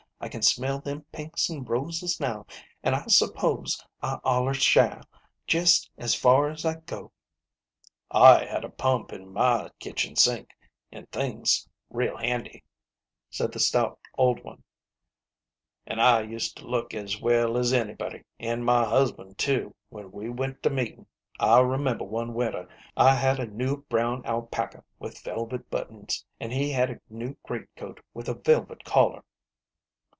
[0.23, 2.45] I can smell them pinks an' roses now,
[2.83, 5.01] an' I s'pose I allers shall,
[5.47, 7.11] jest as far as I go."
[8.11, 10.49] "I had a pump in my kitchen sink,
[10.91, 12.63] an' things real handy,"
[13.31, 14.61] said the stout old one;
[15.87, 20.29] "an' I used to look as well as anybody, an' my husband too, when we
[20.29, 21.07] went to meetin'.
[21.39, 26.69] I remember one winter I had a new brown alpaca with velvet buttons, an' he
[26.69, 29.23] had a new great coat with a velvet collar."